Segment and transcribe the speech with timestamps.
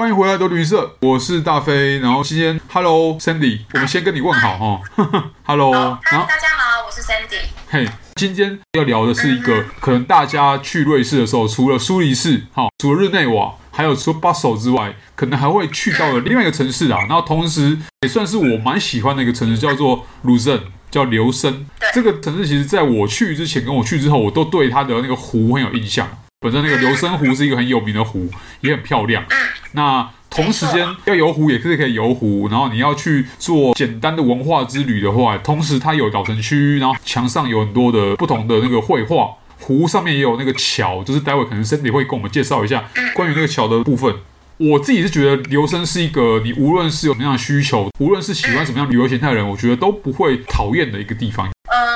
[0.00, 1.98] 欢迎回来，都旅社，我是大飞。
[1.98, 4.80] 然后今天，Hello Sandy，我们先跟你问好哈。
[5.44, 7.42] Hello，嗨，大家好，我是 Sandy。
[7.68, 17.00] 嘿，今天要聊的是一个可能大家去瑞士的时候，除了苏黎世，哈，除了日内瓦，还有除了巴塞之外，可能还会去到的另外一个城市啊。
[17.00, 20.58] 然后同时也算是我蛮喜欢的一个城市，叫做卢森，
[20.90, 21.66] 叫琉森。
[21.92, 26.08] 这个城市其实在我去之前跟我去之后，我都对它的那个湖很有印象。
[26.42, 28.26] 本身那个琉森湖是一个很有名的湖，
[28.62, 29.22] 也很漂亮。
[29.72, 44.14] 那同时间要游湖也是可以游湖，然后你要去做简单的文化之旅的话，同时它有老城区，然后墙上有很多的不同的那个绘画，湖上面也有那个桥，就是待会可能 Cindy 会跟我们介绍一下关于那个桥的部分。
[44.56, 51.50] 我自己是觉得琉森是一个你无论是有什么样的需求，无论是喜欢什么样旅游形态的人，我觉得都不会讨厌的一个地方。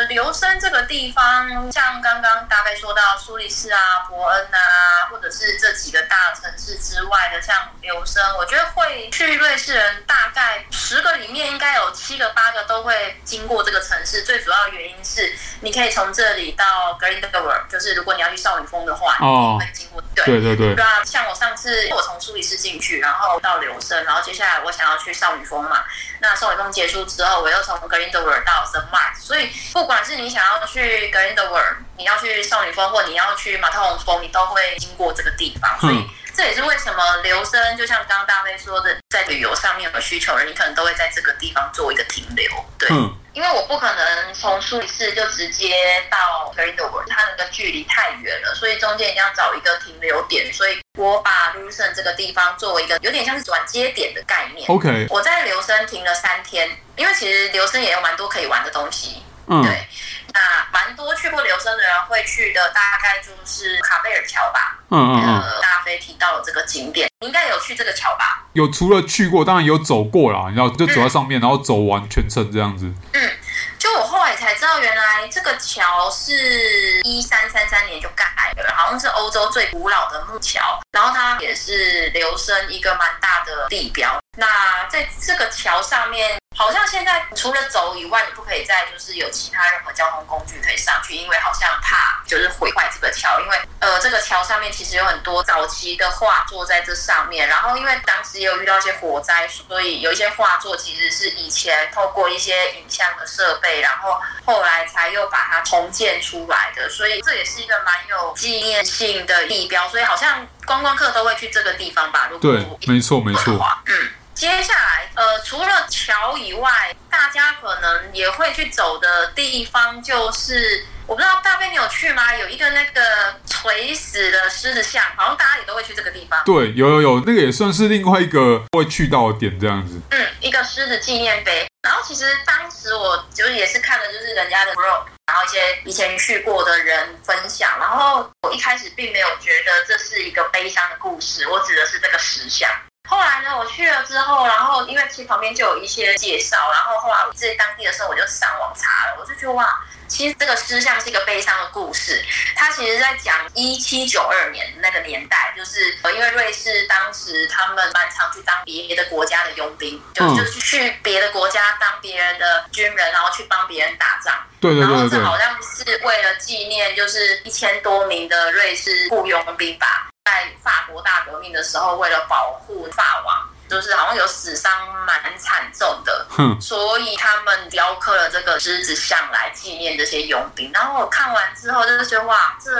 [0.00, 14.22] 呃，琉森这个地方，像刚刚大概说到苏黎世啊、伯恩啊，或者是这几个大城市之外的，像琉森，我觉得会去瑞士人大概十个里面应该有七个八个都会经过这个城市。
[14.22, 19.79] 最主要原因是，你可以从这里到 Grindelwald，就是如果你要去少女峰的话，哦、会经。
[20.24, 20.74] 对对对。
[20.74, 25.84] 对啊，像我上次我从苏黎世进去，然后到琉森，然后接下来我想要去少女峰嘛，
[26.20, 28.84] 那少女峰结束之后，我又从 Grindelwald 到 St.
[28.90, 29.50] Mark，所以。
[29.72, 35.78] 不管是你想要去 Grindelwald，你要去少女峰，或你要去马特洪峰，你都会经过这个地方。
[35.80, 36.06] 所以
[36.40, 42.50] 这也是为什么留生，就像刚刚大飞说的，在旅游上面有需求的人，你可能都会在这个地方做一个停留。
[42.78, 42.88] 对，
[43.34, 45.76] 因为我不可能从苏黎世就直接
[46.10, 50.50] 到 Grindelwald，它那个距离太远了，所以中间一定要找一个停留点。
[50.50, 54.66] 所以我把琉森这个地方作为一个有点像是转接点的概念。
[54.70, 59.22] OK，我在留森停了三天，因为其实留森也有蛮多可以玩的东西。
[59.46, 59.86] 嗯，对，
[60.32, 60.40] 那
[60.72, 64.78] 蛮多去过留声的人会去的，大概就是卡贝尔桥吧。
[64.90, 65.60] 嗯嗯嗯。
[65.62, 68.44] 大飞提到了这个景点，你应该有去这个桥吧？
[68.52, 70.46] 有，除了去过，当然有走过啦。
[70.48, 72.86] 你知道，就走在上面，嗯、然后走完全程这样子。
[73.12, 73.30] 嗯，
[73.78, 78.24] 就我后来才知道，原来这个桥是一三三三年就盖
[78.56, 84.18] 了，好像是欧洲最古老的木桥，然后它也是留声一个蛮大的地标。
[84.36, 86.39] 那在这个桥上面。
[86.60, 112.28] 好像现在除了走以外，你不可以再就是有其他任何交通工具可以上去，因为好像怕就是毁坏这个桥，因为呃这个桥上面其实有很多早期的画作在这上面，然后因为当时也有遇到一些火灾，所以有一些画作其实是以前透过一些影像的设备，然后后来才又把它重建出来的，所以这也是一个蛮有纪念性的地标，所以好像观光客都会去这个地方吧？
[112.30, 114.10] 如果对，没错没错，嗯。
[114.40, 122.34] 接下来，呃，除了桥以外，大家可能也会去走的地方，就是我不知道大飞你有去吗？
[122.34, 123.02] 有一个那个
[123.46, 126.42] 垂死的狮子像，好像大家也都会去这个地方。
[126.46, 130.00] 对，有有有，那个也算是另外一个会去到的点，这样子。
[130.10, 131.68] 嗯，一个狮子纪念碑。
[131.82, 142.70] 然后其实当时我就是也是看的就是人家的 blog，然后一些以前去过的人分享，然后我一开始并没有觉得这是一个悲伤的故事，我指的是这个石像。
[143.08, 152.24] 后来呢，我去了之后，然后因为其实旁边就有一些介绍，然后后来我在当地的时候，我就上网查了，我就觉得哇，其实这个诗像是一个悲伤的故事。
[152.54, 164.32] 它其实在讲一七九二年那个年代，就是因为瑞士当时他们蛮常去当别的国家的佣兵，就就是去别的国家当别人的军人，然后去帮别人打仗。
[164.60, 164.94] 对对对对。
[164.94, 170.09] 然后这好像是为了纪念，就是一千多名的瑞士雇佣兵吧。
[170.24, 174.70] 在法国大革命的时候，为了保护法王，就是好像有死伤
[175.06, 180.70] 蛮惨重的，哼所以他们雕刻了这个狮子像来纪念这些佣兵。
[180.72, 182.70] 然后我看完之后，就是觉得哇，这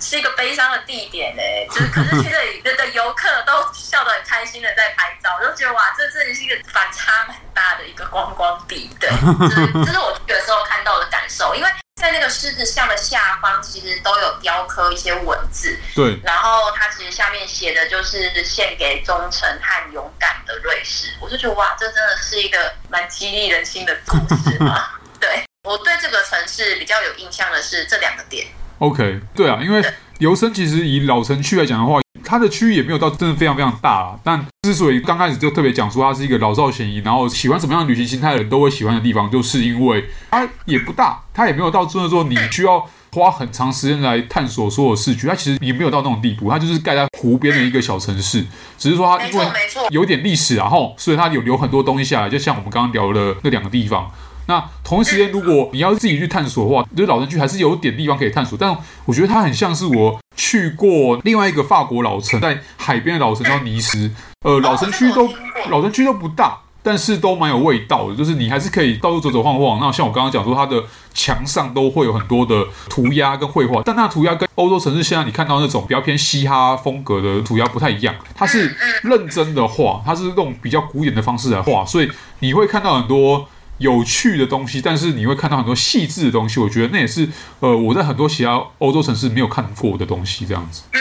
[0.00, 9.10] 是一个悲伤的地点哎， 就是可是去这里的游客都笑得很开心的在拍照，就觉得哇，这这里是一个反差蛮大的一个观光地，对，
[9.48, 11.68] 这是这是我去的时候看到的感受，因为。
[11.96, 15.76] 在那个狮子像的下方，其实都有雕刻一些文字。
[15.94, 21.08] 对，然后它其实下面写的就是献给忠诚和勇敢的瑞士。
[21.20, 24.90] 我就觉得哇，这真的是一个蛮激励人心的故事嘛。
[25.18, 28.46] 对，我对这个城市比较有印象的是这两个点。
[28.78, 29.82] OK，对啊，因为
[30.18, 32.00] 琉森其实以老城区来讲的话。
[32.26, 48.44] 它的区域也没有到真的非常非常大啊，但之所以刚开始就特别讲说它是一个老少咸宜，然后喜欢什么样的旅行心态的人都会喜欢的地方，就是因为它也不大，它也没有到真的说你需要花很长时间来探索所有市区，它其实也没有到那种地步，它就是盖在湖边的一个小城市，
[48.76, 49.46] 只是说它因为
[49.90, 54.10] 有点历史，然后所以它有留很多东西下来，就像我们刚刚聊的那两个地方。
[54.46, 58.56] 那同一时间，如果你要自己去探索的话，就是老城区还是有点地方可以探索。
[58.58, 64.10] 但我觉得它很像是我去过另外一个法国老城，在海边的老城叫尼斯。
[64.44, 65.28] 呃，老城区都
[65.70, 66.58] 老城区都不大。
[66.86, 69.80] 但是都蛮有味道的，就是你还是可以到处走走晃晃。
[69.80, 70.80] 那像我刚刚讲说，它的
[71.12, 78.72] 墙上都会有很多的涂鸦跟绘画，但那涂鸦跟欧洲城市现在你看到那种比较偏嘻哈风格的涂鸦不太一样，它是
[79.02, 82.08] 认真的画，它是用比较古典的方式来画，所以
[82.38, 83.48] 你会看到很多
[83.78, 86.58] 有趣的东西，但是你会看到很多细致的东西。
[86.60, 87.28] 我觉得那也是
[87.60, 90.82] 呃我在很多其他欧洲城市没有看过的东西，这样子。
[90.92, 91.00] 嗯，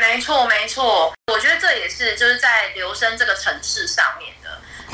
[0.00, 4.50] 没错没错，我觉得这也是就是在留声这个城市上面的。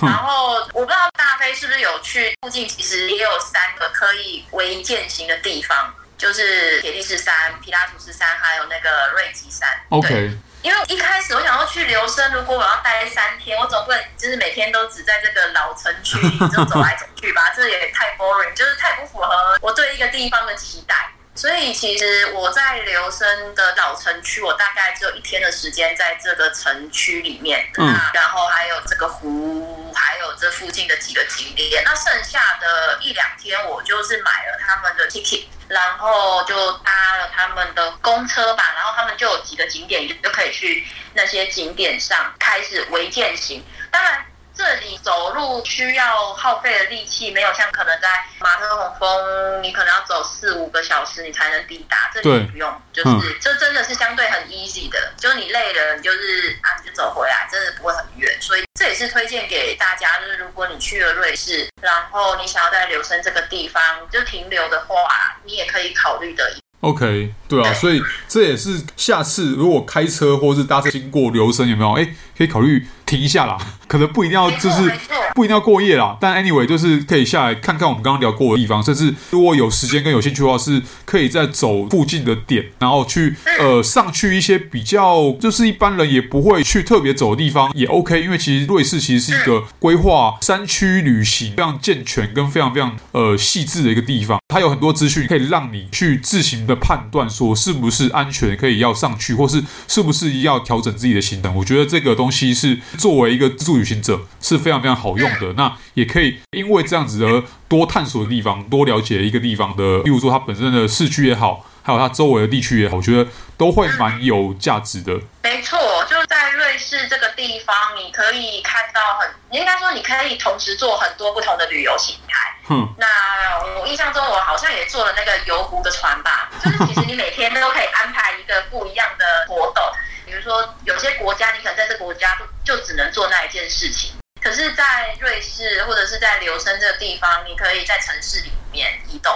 [0.06, 9.68] 然后我不知道大飞是不是有去附近，其实也有三个可以微健行的地方，就是铁力士山、皮拉图斯山，还有那个瑞吉山。
[9.88, 10.30] OK。
[10.62, 21.10] 因为一开始我想要去留声，如果我要待三天，我总不能就是每天都只在这个老城区里 就走来走去吧，这也太 boring，就是太不符合我对一个地方的期待。
[21.34, 31.82] 所以其实我在留声的老城区，我大概只有一天的时间在这个城区里面，嗯，然后还有这个湖，还有这附近的几个景点。
[31.84, 43.64] 那剩下的一两天，我就是买了他们的 ticket，然后就搭了他们的公车吧，然后他们就有几个景点，你就可以去那些景点上开始违建行。
[43.90, 44.24] 当然。
[44.72, 48.08] 这里走路需要耗费的力气没有像可能在
[48.40, 52.10] 马特洪峰，你可能要走四五个小时你才能抵达。
[52.14, 58.34] 这里不用，就是、嗯、这真的是相对很 easy 的，就是你累了，你就是啊你就走回来，真的不会很远。
[58.40, 64.96] 所以这也是推荐给大家，就是如果你去了瑞士，然后你想要在琉森这个地方就停留的话，
[65.44, 66.50] 你也可以考虑的。
[66.80, 71.92] OK，对啊，所以这也是下次如果开车或是搭车经过琉森有没有？
[71.92, 72.88] 哎，可以考虑。
[73.12, 74.90] 停一下啦， 可能不一定要，就是
[75.34, 76.16] 不一定要过夜啦。
[76.18, 88.22] 但 anyway，就是可以下来看看我们刚刚聊过的地方，甚至如果有时间跟有兴趣的话，是可以再走附近的点，然后去呃上去一些比较就是一般人也不会去特别走的地方也 OK。
[88.22, 101.54] 因为其实瑞士其实是一个规划山区旅行非常健全跟非常非常呃细致的一个地方，它有很多资讯可以让你去自行的判断说是不是安全可以要上去，或是是不是要调整自己的行程。
[101.54, 102.78] 我觉得这个东西是。
[103.02, 113.28] 作为一个自助旅行者是非常非常好用的，那也可以因为这样子而多探索的地方，多了解一个地方的，例如说它本身的市区也好，还有它周围的地区也好，我觉得
[113.58, 115.18] 都会蛮有价值的。
[115.42, 122.54] 没错，就是在瑞士这个地方，你可以看到很，应该说你可以同时做很多不同的旅游形态。
[122.70, 129.82] 嗯，那我印象中我好像也做了那个游湖的船吧， 就是其实你每天都可以安排一个不一样的活动。
[130.24, 132.38] 比如说，有些国家你可能在这国家
[132.72, 139.30] 就只能做那一件事情，可是，在瑞士或者是在琉森这个地方，你可以在城市里面移动，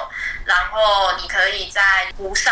[0.46, 2.50] 然后你可以在湖上，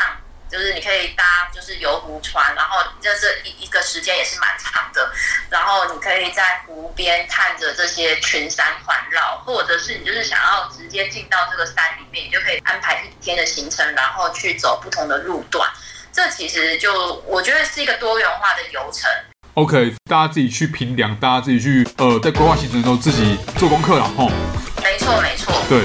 [0.50, 5.10] 就是你可以搭就是游湖船，然后这是一一个时间也是蛮长的，
[5.48, 15.66] 然后你可以在湖边看着这些群山环绕，或者是你就是想要直接进到这个山里面，你就可以安排一天的行程，然后去走不同的路段。
[16.12, 19.10] 这其实就我觉得是一个多元化的游程。
[19.54, 24.28] OK，大家自己去评量，大家自己去呃，在规划行程的时候自己做功课了吼。
[24.82, 25.54] 没错，没错。
[25.68, 25.82] 对。